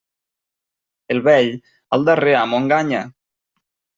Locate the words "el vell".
1.15-1.51